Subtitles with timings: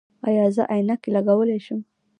[0.27, 1.79] ایا زه عینکې لګولی شم؟